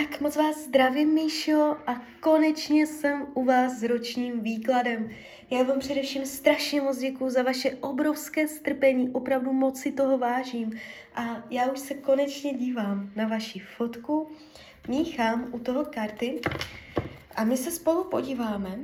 Tak 0.00 0.20
moc 0.20 0.36
vás 0.36 0.58
zdravím, 0.58 1.14
Míšo, 1.14 1.76
a 1.86 2.02
konečně 2.20 2.86
jsem 2.86 3.26
u 3.34 3.44
vás 3.44 3.72
s 3.72 3.82
ročním 3.82 4.40
výkladem. 4.40 5.10
Já 5.50 5.62
vám 5.62 5.78
především 5.78 6.26
strašně 6.26 6.80
moc 6.80 6.98
děkuju 6.98 7.30
za 7.30 7.42
vaše 7.42 7.70
obrovské 7.70 8.48
strpení, 8.48 9.10
opravdu 9.10 9.52
moc 9.52 9.80
si 9.80 9.92
toho 9.92 10.18
vážím. 10.18 10.72
A 11.14 11.44
já 11.50 11.66
už 11.72 11.78
se 11.78 11.94
konečně 11.94 12.54
dívám 12.54 13.10
na 13.16 13.26
vaši 13.26 13.58
fotku, 13.58 14.28
míchám 14.88 15.48
u 15.52 15.58
toho 15.58 15.84
karty 15.84 16.40
a 17.40 17.44
my 17.44 17.56
se 17.56 17.70
spolu 17.70 18.04
podíváme 18.04 18.78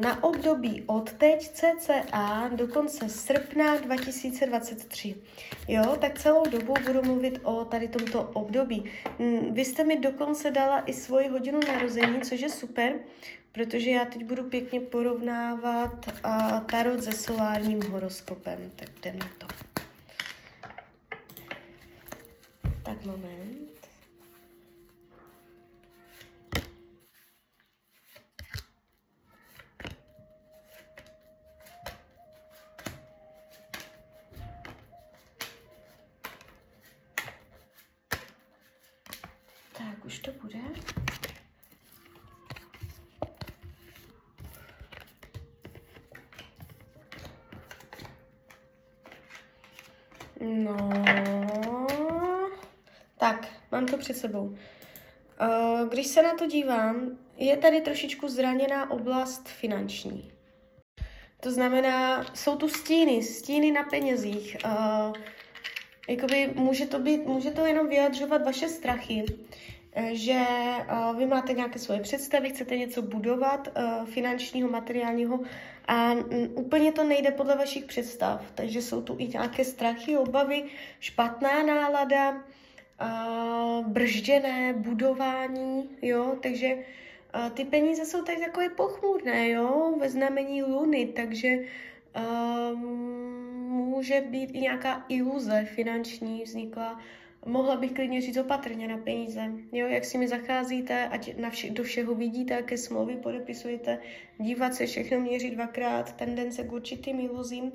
na 0.00 0.24
období 0.24 0.84
od 0.86 1.12
teď 1.12 1.48
cca 1.48 2.50
do 2.54 2.68
konce 2.68 3.08
srpna 3.08 3.76
2023. 3.76 5.14
Jo, 5.68 5.96
tak 6.00 6.18
celou 6.18 6.44
dobu 6.50 6.74
budu 6.86 7.02
mluvit 7.02 7.40
o 7.42 7.64
tady 7.64 7.88
tomto 7.88 8.22
období. 8.22 8.90
Mm, 9.18 9.54
vy 9.54 9.64
jste 9.64 9.84
mi 9.84 10.00
dokonce 10.00 10.50
dala 10.50 10.80
i 10.80 10.92
svoji 10.92 11.28
hodinu 11.28 11.60
narození, 11.68 12.20
což 12.20 12.40
je 12.40 12.50
super, 12.50 12.94
protože 13.52 13.90
já 13.90 14.04
teď 14.04 14.24
budu 14.24 14.42
pěkně 14.42 14.80
porovnávat 14.80 16.06
tarot 16.66 17.02
se 17.02 17.12
solárním 17.12 17.82
horoskopem. 17.82 18.70
Tak 18.76 18.88
jdem 18.98 19.18
na 19.18 19.28
to. 19.38 19.46
Tak 22.82 23.04
moment. 23.04 23.79
Tak, 40.00 40.06
už 40.06 40.18
to 40.18 40.32
bude. 40.42 40.58
No, 50.40 50.90
tak, 53.18 53.48
mám 53.72 53.86
to 53.86 53.98
před 53.98 54.16
sebou. 54.16 54.56
Eh, 55.40 55.88
když 55.88 56.06
se 56.06 56.22
na 56.22 56.34
to 56.34 56.46
dívám, 56.46 57.18
je 57.36 57.56
tady 57.56 57.80
trošičku 57.80 58.28
zraněná 58.28 58.90
oblast 58.90 59.48
finanční. 59.48 60.32
To 61.40 61.50
znamená, 61.50 62.24
jsou 62.34 62.56
tu 62.56 62.68
stíny, 62.68 63.22
stíny 63.22 63.72
na 63.72 63.82
penězích. 63.82 64.56
Uh, 64.64 65.12
jakoby 66.08 66.52
může 66.54 66.86
to 66.86 66.98
být, 66.98 67.26
může 67.26 67.50
to 67.50 67.66
jenom 67.66 67.88
vyjadřovat 67.88 68.44
vaše 68.44 68.68
strachy, 68.68 69.24
eh, 69.28 69.34
že 70.12 70.40
uh, 70.92 71.18
vy 71.18 71.26
máte 71.26 71.52
nějaké 71.52 71.78
svoje 71.78 72.00
představy, 72.00 72.48
chcete 72.50 72.76
něco 72.76 73.02
budovat 73.02 73.68
uh, 73.68 74.06
finančního, 74.06 74.68
materiálního 74.70 75.40
a 75.88 76.12
um, 76.12 76.24
úplně 76.54 76.92
to 76.92 77.04
nejde 77.04 77.30
podle 77.30 77.56
vašich 77.56 77.84
představ. 77.84 78.52
Takže 78.54 78.82
jsou 78.82 79.02
tu 79.02 79.16
i 79.18 79.28
nějaké 79.28 79.64
strachy, 79.64 80.16
obavy, 80.16 80.64
špatná 81.00 81.62
nálada, 81.62 82.42
bržděné 83.86 84.72
budování, 84.72 85.90
jo, 86.02 86.36
takže 86.42 86.76
ty 87.54 87.64
peníze 87.64 88.04
jsou 88.04 88.22
tady 88.22 88.40
takové 88.40 88.68
pochmurné, 88.68 89.48
jo, 89.48 89.94
ve 90.00 90.08
znamení 90.08 90.62
luny, 90.62 91.06
takže 91.06 91.48
um, 92.72 92.80
může 93.68 94.20
být 94.20 94.50
i 94.50 94.60
nějaká 94.60 95.04
iluze 95.08 95.64
finanční 95.74 96.42
vznikla. 96.42 97.00
Mohla 97.46 97.76
bych 97.76 97.92
klidně 97.92 98.20
říct 98.20 98.36
opatrně 98.36 98.88
na 98.88 98.98
peníze. 98.98 99.52
Jo, 99.72 99.86
jak 99.86 100.04
si 100.04 100.18
mi 100.18 100.28
zacházíte, 100.28 101.08
ať 101.08 101.36
na 101.36 101.50
vše, 101.50 101.70
do 101.70 101.82
všeho 101.82 102.14
vidíte, 102.14 102.54
jaké 102.54 102.78
smlouvy 102.78 103.16
podepisujete, 103.16 103.98
dívat 104.38 104.74
se, 104.74 104.86
všechno 104.86 105.20
měřit 105.20 105.54
dvakrát, 105.54 106.16
tendence 106.16 106.64
k 106.64 106.72
určitým 106.72 107.20
iluzím. 107.20 107.72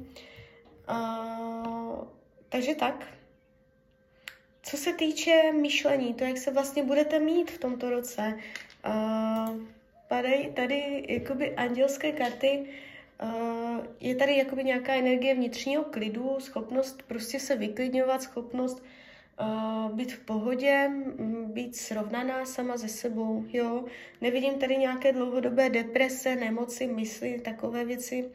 Uh, 0.89 2.07
takže 2.49 2.75
tak. 2.75 3.07
Co 4.63 4.77
se 4.77 4.93
týče 4.93 5.51
myšlení, 5.51 6.13
to, 6.13 6.23
jak 6.23 6.37
se 6.37 6.51
vlastně 6.51 6.83
budete 6.83 7.19
mít 7.19 7.51
v 7.51 7.57
tomto 7.57 7.89
roce, 7.89 8.39
uh, 8.85 9.57
padají 10.07 10.51
tady 10.53 11.05
jakoby 11.09 11.55
andělské 11.55 12.11
karty, 12.11 12.65
Uh, 13.23 13.85
je 13.99 14.15
tady 14.15 14.37
jakoby 14.37 14.63
nějaká 14.63 14.93
energie 14.93 15.35
vnitřního 15.35 15.83
klidu, 15.83 16.39
schopnost 16.39 17.03
prostě 17.07 17.39
se 17.39 17.55
vyklidňovat, 17.55 18.21
schopnost 18.21 18.83
být 19.93 20.13
v 20.13 20.19
pohodě, 20.19 20.91
být 21.45 21.75
srovnaná 21.75 22.45
sama 22.45 22.77
ze 22.77 22.87
sebou, 22.87 23.45
jo. 23.53 23.85
Nevidím 24.21 24.53
tady 24.53 24.77
nějaké 24.77 25.13
dlouhodobé 25.13 25.69
deprese, 25.69 26.35
nemoci, 26.35 26.87
mysli, 26.87 27.41
takové 27.41 27.85
věci. 27.85 28.31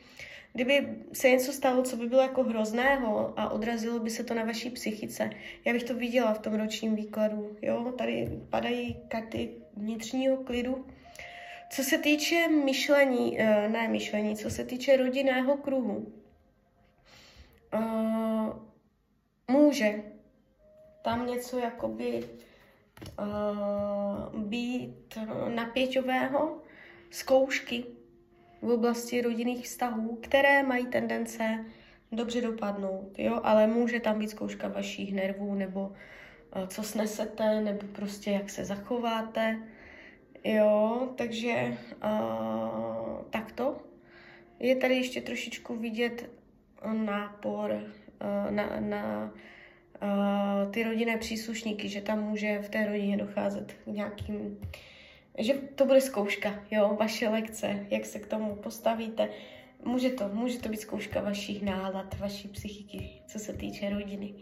Kdyby 0.53 0.89
se 1.13 1.31
něco 1.31 1.53
stalo, 1.53 1.83
co 1.83 1.97
by 1.97 2.07
bylo 2.07 2.23
jako 2.23 2.43
hrozného 2.43 3.35
a 3.37 3.51
odrazilo 3.51 3.99
by 3.99 4.11
se 4.11 4.25
to 4.25 4.35
na 4.35 4.45
vaší 4.45 4.71
psychice, 4.71 5.31
já 5.65 5.73
bych 5.73 5.85
to 5.85 5.95
viděla 5.95 6.35
v 6.35 6.39
tom 6.39 6.55
ročním 6.55 6.97
výkladu, 6.97 7.57
jo. 7.63 7.93
Tady 7.99 8.41
padají 8.51 8.97
karty 9.09 9.51
vnitřního 9.77 10.37
klidu, 10.37 10.87
co 11.71 11.83
se 11.85 11.99
týče 11.99 12.49
myšlení, 12.49 13.41
eh, 13.41 13.69
ne 13.69 13.89
myšlení, 13.89 14.37
co 14.37 14.51
se 14.51 14.65
týče 14.65 14.97
rodinného 14.97 15.57
kruhu, 15.57 16.13
uh, 17.75 18.53
může 19.49 20.03
tam 21.03 21.27
něco 21.27 21.59
jakoby 21.59 22.29
uh, 23.19 24.41
být 24.41 25.19
napěťového, 25.55 26.59
zkoušky 27.11 27.85
v 28.63 28.71
oblasti 28.71 29.21
rodinných 29.21 29.65
vztahů, 29.65 30.19
které 30.23 30.63
mají 30.63 30.87
tendence 30.87 31.65
dobře 32.13 32.41
dopadnout, 32.41 33.19
jo, 33.19 33.41
ale 33.43 33.67
může 33.67 34.01
tam 34.01 34.19
být 34.19 34.31
zkouška 34.31 34.69
vašich 34.69 35.15
nervů, 35.15 35.55
nebo 35.55 35.81
uh, 35.81 36.67
co 36.67 36.83
snesete, 36.83 37.61
nebo 37.61 37.87
prostě 37.93 38.31
jak 38.31 38.51
se 38.51 38.65
zachováte, 38.65 39.59
Jo, 40.45 41.09
takže 41.17 41.79
uh, 42.05 43.23
takto. 43.31 43.77
Je 44.59 44.77
tady 44.77 44.97
ještě 44.97 45.21
trošičku 45.21 45.77
vidět 45.77 46.31
nápor 46.93 47.71
uh, 47.73 48.51
na, 48.51 48.81
na 48.81 49.33
ty 50.71 50.83
rodinné 50.83 51.17
příslušníky, 51.17 51.89
že 51.89 52.01
tam 52.01 52.23
může 52.23 52.59
v 52.59 52.69
té 52.69 52.87
rodině 52.87 53.17
docházet 53.17 53.73
k 53.73 53.87
nějakým, 53.87 54.61
že 55.39 55.55
to 55.55 55.87
bude 55.87 56.01
zkouška, 56.01 56.55
jo, 56.71 56.97
vaše 57.01 57.29
lekce, 57.29 57.87
jak 57.91 58.07
se 58.07 58.19
k 58.19 58.27
tomu 58.27 58.57
postavíte. 58.57 59.29
Může 59.85 60.11
to, 60.11 60.29
může 60.29 60.59
to 60.59 60.69
být 60.69 60.81
zkouška 60.81 61.21
vašich 61.21 61.63
nálad, 61.63 62.19
vaší 62.19 62.49
psychiky, 62.49 63.11
co 63.27 63.39
se 63.39 63.53
týče 63.53 63.91
rodiny. 63.91 64.35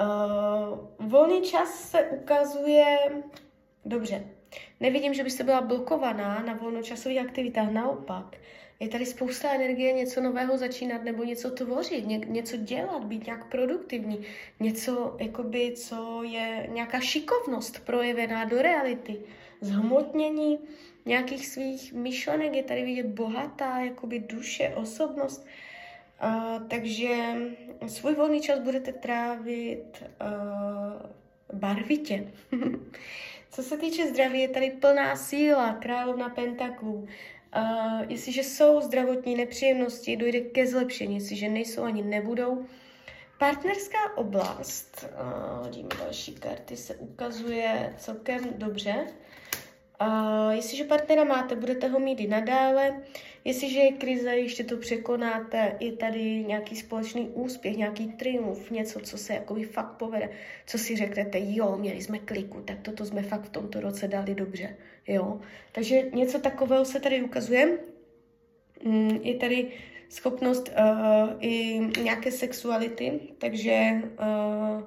Uh, 0.00 1.08
volný 1.08 1.42
čas 1.42 1.90
se 1.90 2.02
ukazuje 2.02 2.96
dobře, 3.84 4.24
Nevidím, 4.80 5.14
že 5.14 5.24
byste 5.24 5.44
byla 5.44 5.60
blokovaná 5.60 6.42
na 6.42 6.54
volnočasových 6.54 7.20
aktivitách, 7.20 7.70
naopak. 7.70 8.36
Je 8.80 8.88
tady 8.88 9.06
spousta 9.06 9.54
energie 9.54 9.92
něco 9.92 10.20
nového 10.20 10.58
začínat 10.58 11.04
nebo 11.04 11.24
něco 11.24 11.50
tvořit, 11.50 12.06
ně, 12.06 12.18
něco 12.18 12.56
dělat, 12.56 13.04
být 13.04 13.26
nějak 13.26 13.50
produktivní, 13.50 14.26
něco, 14.60 15.16
jakoby, 15.20 15.72
co 15.76 16.22
je 16.22 16.68
nějaká 16.72 17.00
šikovnost 17.00 17.84
projevená 17.84 18.44
do 18.44 18.62
reality, 18.62 19.20
zhmotnění 19.60 20.58
nějakých 21.06 21.46
svých 21.46 21.92
myšlenek, 21.92 22.54
je 22.54 22.62
tady 22.62 22.84
vidět 22.84 23.06
bohatá 23.06 23.78
jakoby 23.78 24.18
duše, 24.18 24.72
osobnost. 24.76 25.46
Uh, 26.24 26.68
takže 26.68 27.16
svůj 27.86 28.14
volný 28.14 28.40
čas 28.40 28.58
budete 28.58 28.92
trávit 28.92 30.02
uh, 30.02 31.58
barvitě. 31.58 32.32
Co 33.50 33.62
se 33.62 33.76
týče 33.76 34.06
zdraví, 34.06 34.40
je 34.40 34.48
tady 34.48 34.70
plná 34.70 35.16
síla, 35.16 35.72
královna 35.72 36.28
pentaklů. 36.28 37.08
Uh, 37.56 38.00
jestliže 38.08 38.42
jsou 38.42 38.80
zdravotní 38.80 39.36
nepříjemnosti, 39.36 40.16
dojde 40.16 40.40
ke 40.40 40.66
zlepšení, 40.66 41.14
jestliže 41.14 41.48
nejsou 41.48 41.82
ani 41.82 42.02
nebudou. 42.02 42.66
Partnerská 43.38 43.98
oblast, 44.16 45.04
uh, 45.04 45.64
hodíme 45.64 45.88
další 45.98 46.34
karty, 46.34 46.76
se 46.76 46.94
ukazuje 46.94 47.94
celkem 47.98 48.40
dobře. 48.56 49.06
Uh, 50.00 50.50
jestliže 50.50 50.84
partnera 50.84 51.24
máte, 51.24 51.56
budete 51.56 51.88
ho 51.88 52.00
mít 52.00 52.20
i 52.20 52.26
nadále. 52.26 53.02
Jestliže 53.44 53.78
je 53.80 53.92
krize, 53.92 54.30
ještě 54.30 54.64
to 54.64 54.76
překonáte, 54.76 55.76
je 55.80 55.92
tady 55.92 56.44
nějaký 56.44 56.76
společný 56.76 57.28
úspěch, 57.28 57.76
nějaký 57.76 58.12
triumf, 58.12 58.70
něco, 58.70 59.00
co 59.00 59.18
se 59.18 59.34
jakoby 59.34 59.64
fakt 59.64 59.92
povede, 59.92 60.28
co 60.66 60.78
si 60.78 60.96
řeknete, 60.96 61.38
jo, 61.42 61.76
měli 61.76 62.02
jsme 62.02 62.18
kliku, 62.18 62.60
tak 62.60 62.80
toto 62.82 63.06
jsme 63.06 63.22
fakt 63.22 63.42
v 63.42 63.50
tomto 63.50 63.80
roce 63.80 64.08
dali 64.08 64.34
dobře, 64.34 64.76
jo. 65.06 65.40
Takže 65.72 66.02
něco 66.12 66.38
takového 66.38 66.84
se 66.84 67.00
tady 67.00 67.22
ukazuje. 67.22 67.78
Mm, 68.84 69.20
je 69.22 69.34
tady 69.34 69.68
schopnost 70.08 70.68
uh, 70.68 71.30
i 71.40 71.80
nějaké 72.02 72.32
sexuality, 72.32 73.20
takže 73.38 73.90
uh, 74.02 74.82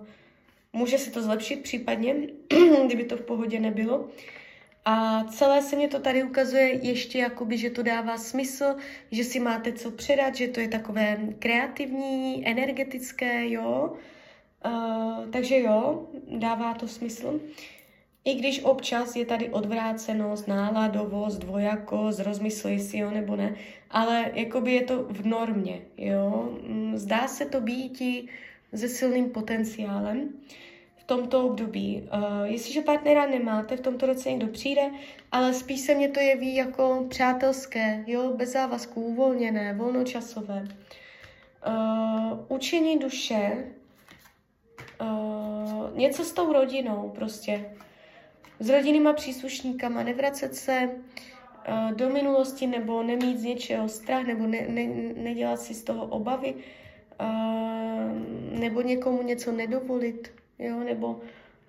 může 0.74 0.98
se 0.98 1.12
to 1.12 1.22
zlepšit 1.22 1.64
případně, 1.64 2.16
kdyby 2.86 3.04
to 3.04 3.18
v 3.18 3.22
pohodě 3.22 3.60
nebylo. 3.60 4.10
A 4.86 5.24
celé 5.24 5.62
se 5.62 5.76
mě 5.76 5.88
to 5.88 6.00
tady 6.00 6.24
ukazuje 6.24 6.88
ještě 6.88 7.20
jakoby, 7.20 7.58
že 7.58 7.70
to 7.70 7.84
dává 7.84 8.18
smysl, 8.18 8.76
že 9.12 9.24
si 9.24 9.40
máte 9.40 9.74
co 9.74 9.92
předat, 9.92 10.36
že 10.36 10.48
to 10.48 10.60
je 10.60 10.68
takové 10.68 11.18
kreativní, 11.40 12.48
energetické, 12.48 13.50
jo. 13.50 13.94
Uh, 14.66 15.30
takže 15.32 15.60
jo, 15.60 16.08
dává 16.38 16.74
to 16.74 16.88
smysl. 16.88 17.40
I 18.26 18.36
když 18.36 18.64
občas 18.64 19.16
je 19.16 19.26
tady 19.26 19.50
odvrácenost, 19.50 20.48
náladovost, 20.48 21.40
dvojakost, 21.40 22.20
rozmysli 22.20 22.80
si 22.80 22.98
jo 22.98 23.12
nebo 23.12 23.36
ne, 23.36 23.56
ale 23.90 24.32
jakoby 24.34 24.74
je 24.74 24.82
to 24.84 25.04
v 25.04 25.26
normě, 25.26 25.82
jo. 25.98 26.58
Mm, 26.68 26.98
zdá 26.98 27.28
se 27.28 27.46
to 27.46 27.62
být 27.62 28.02
se 28.76 28.88
silným 28.88 29.30
potenciálem 29.30 30.30
tomto 31.06 31.46
období. 31.46 32.10
Uh, 32.14 32.44
jestliže 32.44 32.82
partnera 32.82 33.26
nemáte, 33.26 33.78
v 33.78 33.82
tomto 33.82 34.06
roce 34.06 34.30
někdo 34.30 34.48
přijde, 34.48 34.92
ale 35.32 35.54
spíš 35.54 35.82
se 35.82 35.96
mě 35.96 36.10
to 36.10 36.20
jeví 36.20 36.56
jako 36.56 37.06
přátelské, 37.10 38.04
jo, 38.08 38.34
bez 38.36 38.52
závazků, 38.52 39.02
uvolněné, 39.02 39.74
volnočasové. 39.74 40.68
Uh, 41.68 42.40
učení 42.48 43.00
duše, 43.00 43.66
uh, 45.02 45.98
něco 45.98 46.24
s 46.24 46.32
tou 46.32 46.54
rodinou 46.54 47.12
prostě. 47.16 47.66
S 48.60 48.70
rodinnýma 48.70 49.14
příslušníkama, 49.14 50.04
nevracet 50.04 50.56
se 50.56 50.90
uh, 51.70 51.92
do 51.92 52.10
minulosti 52.10 52.68
nebo 52.68 53.04
nemít 53.04 53.40
z 53.40 53.44
něčeho 53.44 53.90
strach 53.90 54.28
nebo 54.28 54.48
ne, 54.48 54.66
ne, 54.70 54.86
nedělat 55.16 55.60
si 55.60 55.74
z 55.74 55.84
toho 55.84 56.06
obavy 56.06 56.54
uh, 56.54 56.60
nebo 58.60 58.82
někomu 58.82 59.22
něco 59.22 59.52
nedovolit 59.52 60.43
jo, 60.64 60.80
nebo 60.80 61.08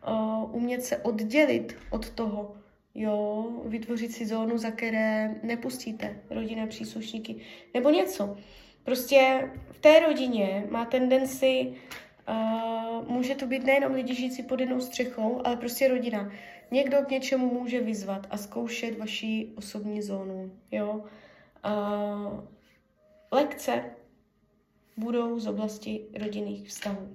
uh, 0.09 0.55
umět 0.55 0.83
se 0.83 0.97
oddělit 0.97 1.77
od 1.91 2.11
toho, 2.11 2.57
jo, 2.95 3.47
vytvořit 3.65 4.13
si 4.13 4.27
zónu, 4.27 4.59
za 4.59 4.71
které 4.71 5.35
nepustíte 5.43 6.17
rodinné 6.31 6.67
příslušníky, 6.67 7.37
nebo 7.75 7.91
něco. 7.91 8.37
Prostě 8.85 9.51
v 9.71 9.79
té 9.79 10.01
rodině 10.01 10.67
má 10.71 10.85
tendenci, 10.85 11.75
uh, 12.29 13.09
může 13.09 13.35
to 13.35 13.47
být 13.47 13.65
nejenom 13.65 13.93
lidi 13.93 14.15
žijící 14.15 14.43
pod 14.43 14.61
jednou 14.61 14.81
střechou, 14.81 15.41
ale 15.45 15.57
prostě 15.57 15.89
rodina. 15.89 16.33
Někdo 16.71 16.97
k 16.97 17.11
něčemu 17.11 17.55
může 17.55 17.81
vyzvat 17.81 18.27
a 18.31 18.37
zkoušet 18.37 18.99
vaši 18.99 19.49
osobní 19.57 20.03
zónu, 20.03 20.53
jo. 20.73 21.05
Uh, 21.65 22.45
lekce 23.33 23.85
budou 24.97 25.39
z 25.39 25.47
oblasti 25.47 26.01
rodinných 26.21 26.69
vztahů. 26.69 27.14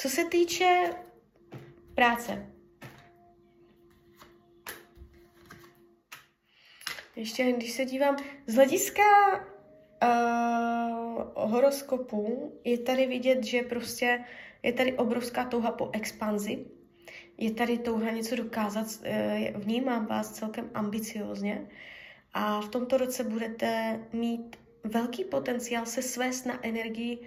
Co 0.00 0.08
se 0.08 0.24
týče 0.24 0.94
práce, 1.94 2.46
ještě 7.16 7.52
když 7.52 7.72
se 7.72 7.84
dívám, 7.84 8.16
z 8.46 8.54
hlediska 8.54 9.02
uh, 9.32 9.38
horoskopu 11.50 12.52
je 12.64 12.78
tady 12.78 13.06
vidět, 13.06 13.44
že 13.44 13.62
prostě 13.62 14.24
je 14.62 14.72
tady 14.72 14.92
obrovská 14.92 15.44
touha 15.44 15.70
po 15.70 15.90
expanzi, 15.92 16.66
je 17.38 17.50
tady 17.50 17.78
touha 17.78 18.10
něco 18.10 18.36
dokázat, 18.36 18.86
uh, 18.86 19.62
vnímám 19.62 20.06
vás 20.06 20.32
celkem 20.32 20.70
ambiciozně. 20.74 21.68
A 22.34 22.60
v 22.60 22.68
tomto 22.68 22.96
roce 22.96 23.24
budete 23.24 24.00
mít 24.12 24.56
velký 24.84 25.24
potenciál 25.24 25.86
se 25.86 26.02
svést 26.02 26.46
na 26.46 26.66
energii, 26.66 27.18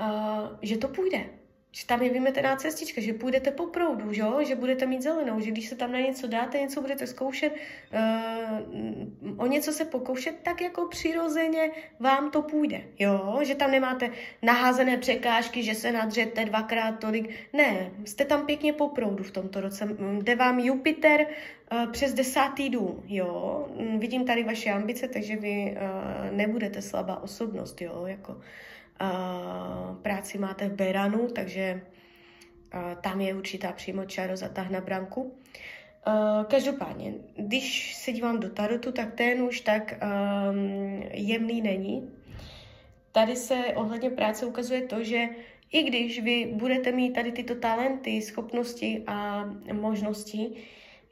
uh, 0.00 0.58
že 0.62 0.76
to 0.76 0.88
půjde, 0.88 1.38
že 1.72 1.86
tam 1.86 2.02
je 2.02 2.10
vymetená 2.10 2.56
cestička, 2.56 3.00
že 3.00 3.12
půjdete 3.12 3.50
po 3.50 3.66
proudu, 3.66 4.12
že, 4.12 4.22
že 4.46 4.54
budete 4.54 4.86
mít 4.86 5.02
zelenou, 5.02 5.40
že 5.40 5.50
když 5.50 5.68
se 5.68 5.76
tam 5.76 5.92
na 5.92 6.00
něco 6.00 6.26
dáte, 6.26 6.58
něco 6.58 6.80
budete 6.80 7.06
zkoušet, 7.06 7.52
uh, 7.52 9.36
o 9.36 9.46
něco 9.46 9.72
se 9.72 9.84
pokoušet, 9.84 10.34
tak 10.42 10.60
jako 10.60 10.86
přirozeně 10.86 11.70
vám 12.00 12.30
to 12.30 12.42
půjde, 12.42 12.80
jo, 12.98 13.38
že 13.42 13.54
tam 13.54 13.70
nemáte 13.70 14.10
naházené 14.42 14.96
překážky, 14.96 15.62
že 15.62 15.74
se 15.74 15.92
nadřete 15.92 16.44
dvakrát 16.44 16.92
tolik, 16.92 17.30
ne, 17.52 17.90
jste 18.04 18.24
tam 18.24 18.46
pěkně 18.46 18.72
po 18.72 18.88
proudu 18.88 19.24
v 19.24 19.30
tomto 19.30 19.60
roce, 19.60 19.88
jde 20.22 20.34
vám 20.34 20.58
Jupiter 20.58 21.20
uh, 21.20 21.92
přes 21.92 22.14
desátý 22.14 22.70
dům, 22.70 23.02
jo, 23.06 23.66
vidím 23.98 24.24
tady 24.24 24.44
vaše 24.44 24.70
ambice, 24.70 25.08
takže 25.08 25.36
vy 25.36 25.76
uh, 25.76 26.36
nebudete 26.36 26.82
slabá 26.82 27.22
osobnost, 27.22 27.80
jo, 27.80 28.02
jako 28.06 28.40
práci 30.02 30.38
máte 30.38 30.68
v 30.68 30.74
Beranu, 30.74 31.28
takže 31.28 31.80
tam 33.00 33.20
je 33.20 33.34
určitá 33.34 33.72
přímo 33.72 34.04
čaro 34.04 34.36
zatah 34.36 34.70
na 34.70 34.80
branku. 34.80 35.38
každopádně, 36.48 37.14
když 37.36 37.94
se 37.96 38.12
dívám 38.12 38.40
do 38.40 38.50
tarotu, 38.50 38.92
tak 38.92 39.14
ten 39.14 39.42
už 39.42 39.60
tak 39.60 39.94
um, 40.02 41.02
jemný 41.10 41.62
není. 41.62 42.10
Tady 43.12 43.36
se 43.36 43.56
ohledně 43.74 44.10
práce 44.10 44.46
ukazuje 44.46 44.82
to, 44.82 45.04
že 45.04 45.28
i 45.72 45.82
když 45.82 46.22
vy 46.22 46.50
budete 46.52 46.92
mít 46.92 47.12
tady 47.12 47.32
tyto 47.32 47.54
talenty, 47.54 48.22
schopnosti 48.22 49.02
a 49.06 49.44
možnosti, 49.72 50.50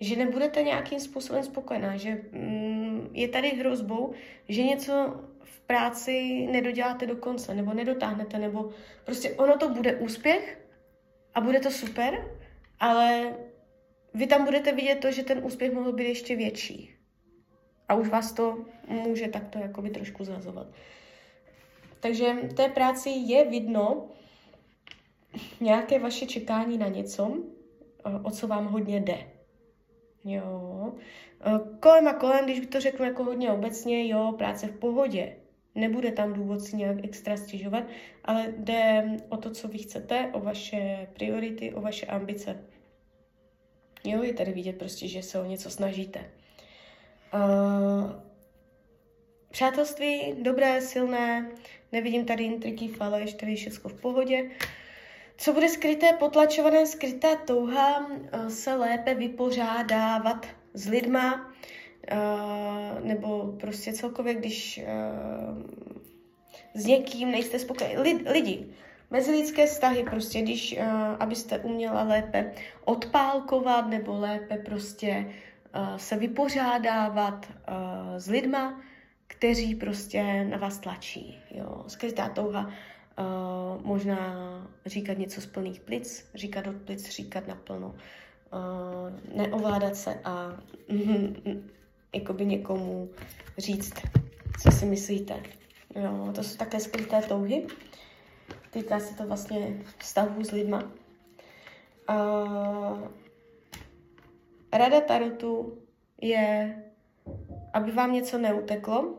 že 0.01 0.17
nebudete 0.17 0.63
nějakým 0.63 1.01
způsobem 1.01 1.45
spokojená, 1.45 1.97
že 1.97 2.23
mm, 2.33 3.09
je 3.13 3.29
tady 3.29 3.49
hrozbou, 3.49 4.13
že 4.49 4.63
něco 4.63 5.21
práci 5.67 6.47
nedoděláte 6.51 7.07
do 7.07 7.17
konce, 7.17 7.55
nebo 7.55 7.75
nedotáhnete, 7.75 8.39
nebo 8.39 8.71
prostě 9.05 9.31
ono 9.31 9.57
to 9.57 9.69
bude 9.69 9.97
úspěch 9.97 10.59
a 11.35 11.41
bude 11.41 11.61
to 11.61 11.71
super, 11.71 12.31
ale 12.81 13.37
vy 14.15 14.27
tam 14.27 14.45
budete 14.45 14.73
vidět 14.73 15.01
to, 15.01 15.13
že 15.13 15.23
ten 15.23 15.45
úspěch 15.45 15.73
mohl 15.73 15.93
být 15.93 16.09
ještě 16.09 16.37
větší. 16.37 16.95
A 17.89 17.95
už 17.95 18.09
vás 18.09 18.33
to 18.33 18.65
může 18.89 19.29
takto 19.29 19.59
jakoby 19.59 19.91
trošku 19.91 20.25
zazovat. 20.25 20.67
Takže 22.01 22.35
v 22.43 22.55
té 22.55 22.69
práci 22.69 23.11
je 23.11 23.45
vidno 23.45 24.09
nějaké 25.61 25.99
vaše 25.99 26.27
čekání 26.27 26.79
na 26.79 26.89
něco, 26.89 27.39
o 28.23 28.31
co 28.31 28.47
vám 28.47 28.67
hodně 28.67 29.01
jde. 29.01 29.36
Jo. 30.26 30.93
Kolem 31.81 32.08
a 32.08 32.12
kolem, 32.12 32.44
když 32.44 32.61
by 32.61 32.67
to 32.67 32.81
řeknu 32.81 33.05
jako 33.05 33.25
hodně 33.25 33.50
obecně, 33.50 34.08
jo, 34.08 34.34
práce 34.38 34.67
v 34.67 34.78
pohodě 34.78 35.37
nebude 35.76 36.12
tam 36.12 36.32
důvod 36.32 36.61
si 36.61 36.76
nějak 36.76 37.05
extra 37.05 37.37
stěžovat, 37.37 37.84
ale 38.25 38.55
jde 38.58 39.11
o 39.28 39.37
to, 39.37 39.50
co 39.50 39.69
vy 39.69 39.78
chcete, 39.78 40.31
o 40.32 40.40
vaše 40.40 41.08
priority, 41.12 41.75
o 41.75 41.81
vaše 41.81 42.06
ambice. 42.06 42.64
Jo, 44.05 44.23
je 44.23 44.34
tady 44.34 44.52
vidět 44.52 44.78
prostě, 44.78 45.08
že 45.08 45.23
se 45.23 45.40
o 45.40 45.44
něco 45.44 45.70
snažíte. 45.70 46.31
Uh, 47.35 48.12
přátelství, 49.50 50.35
dobré, 50.42 50.80
silné, 50.80 51.50
nevidím 51.92 52.25
tady 52.25 52.45
intriky, 52.45 52.88
faleš, 52.88 53.35
tady 53.35 53.52
je 53.52 53.56
všechno 53.56 53.90
v 53.90 54.00
pohodě. 54.00 54.50
Co 55.37 55.52
bude 55.52 55.69
skryté, 55.69 56.12
potlačované, 56.12 56.87
skrytá 56.87 57.37
touha 57.37 58.07
se 58.49 58.75
lépe 58.75 59.14
vypořádávat 59.14 60.47
s 60.75 60.88
lidma, 60.88 61.52
Uh, 62.12 63.05
nebo 63.05 63.52
prostě 63.61 63.93
celkově, 63.93 64.35
když 64.35 64.81
uh, 64.83 65.62
s 66.75 66.87
někým 66.87 67.31
nejste 67.31 67.59
spokojeni. 67.59 67.99
Lid, 67.99 68.28
lidi, 68.31 68.66
mezilidské 69.11 69.66
vztahy, 69.66 70.05
prostě 70.11 70.43
když, 70.43 70.78
abyste 71.21 71.59
uměla 71.59 72.02
lépe 72.02 72.52
odpálkovat 72.85 73.88
nebo 73.88 74.19
lépe 74.19 74.57
prostě 74.57 75.33
se 75.97 76.16
vypořádávat 76.16 77.47
s 78.16 78.28
lidma, 78.28 78.81
kteří 79.26 79.75
prostě 79.75 80.45
na 80.45 80.59
vás 80.59 80.78
tlačí. 80.78 81.38
Jo. 81.50 81.85
Skrytá 81.87 82.28
touha 82.28 82.71
uh, 83.18 83.87
možná 83.87 84.37
říkat 84.87 85.18
něco 85.18 85.40
z 85.40 85.46
plných 85.46 85.80
plic, 85.80 86.30
říkat 86.35 86.66
od 86.66 86.76
plic, 86.76 87.11
říkat 87.11 87.46
naplno, 87.46 87.94
uh, 88.52 89.37
neovládat 89.37 89.96
se 89.96 90.20
a 90.25 90.56
jakoby 92.14 92.46
někomu 92.46 93.11
říct, 93.58 93.94
co 94.62 94.70
si 94.70 94.87
myslíte. 94.87 95.42
Jo, 95.94 96.32
to 96.35 96.42
jsou 96.42 96.56
také 96.56 96.80
skryté 96.80 97.23
touhy. 97.23 97.66
Týká 98.70 99.00
se 99.00 99.14
to 99.14 99.26
vlastně 99.26 99.76
vztahů 99.99 100.44
s 100.44 100.50
lidma. 100.50 100.82
A 102.08 102.16
rada 104.73 105.00
Tarotu 105.00 105.78
je, 106.20 106.76
aby 107.73 107.92
vám 107.92 108.12
něco 108.12 108.38
neuteklo, 108.38 109.14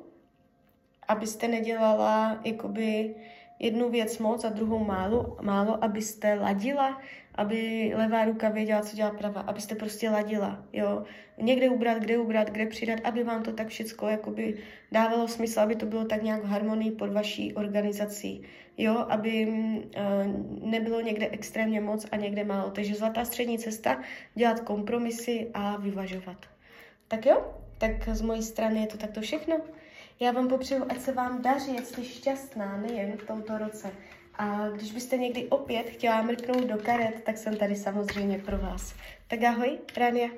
abyste 1.07 1.47
nedělala 1.47 2.39
jakoby 2.43 3.15
jednu 3.59 3.89
věc 3.89 4.17
moc 4.17 4.43
a 4.43 4.49
druhou 4.49 4.83
málo, 4.83 5.37
málo, 5.41 5.83
abyste 5.83 6.33
ladila, 6.33 7.01
aby 7.35 7.91
levá 7.95 8.25
ruka 8.25 8.49
věděla, 8.49 8.81
co 8.81 8.95
dělá 8.95 9.11
pravá, 9.11 9.41
abyste 9.41 9.75
prostě 9.75 10.09
ladila, 10.09 10.63
jo. 10.73 11.03
Někde 11.41 11.69
ubrat, 11.69 11.97
kde 11.97 12.17
ubrat, 12.17 12.49
kde 12.49 12.65
přidat, 12.65 12.99
aby 13.03 13.23
vám 13.23 13.43
to 13.43 13.53
tak 13.53 13.67
všecko 13.67 14.07
jakoby 14.07 14.57
dávalo 14.91 15.27
smysl, 15.27 15.59
aby 15.59 15.75
to 15.75 15.85
bylo 15.85 16.05
tak 16.05 16.23
nějak 16.23 16.43
v 16.43 16.47
harmonii 16.47 16.91
pod 16.91 17.13
vaší 17.13 17.53
organizací, 17.53 18.43
jo, 18.77 19.05
aby 19.09 19.47
uh, 19.47 20.69
nebylo 20.69 21.01
někde 21.01 21.29
extrémně 21.29 21.81
moc 21.81 22.05
a 22.11 22.15
někde 22.15 22.43
málo. 22.43 22.71
Takže 22.71 22.95
zlatá 22.95 23.25
střední 23.25 23.59
cesta, 23.59 24.01
dělat 24.35 24.59
kompromisy 24.59 25.47
a 25.53 25.77
vyvažovat. 25.77 26.45
Tak 27.07 27.25
jo, 27.25 27.53
tak 27.77 28.09
z 28.09 28.21
mojí 28.21 28.43
strany 28.43 28.81
je 28.81 28.87
to 28.87 28.97
takto 28.97 29.21
všechno. 29.21 29.57
Já 30.19 30.31
vám 30.31 30.47
popřeju, 30.47 30.86
ať 30.89 31.01
se 31.01 31.12
vám 31.12 31.41
daří, 31.41 31.77
ať 31.77 31.86
jste 31.86 32.03
šťastná, 32.03 32.77
nejen 32.77 33.17
v 33.17 33.24
tomto 33.24 33.57
roce. 33.57 33.91
A 34.36 34.69
když 34.69 34.91
byste 34.91 35.17
někdy 35.17 35.45
opět 35.47 35.89
chtěla 35.89 36.21
mrknout 36.21 36.63
do 36.63 36.77
karet, 36.77 37.24
tak 37.24 37.38
jsem 37.38 37.57
tady 37.57 37.75
samozřejmě 37.75 38.39
pro 38.39 38.57
vás. 38.57 38.95
Tak 39.27 39.43
ahoj, 39.43 39.79
Rania. 39.97 40.29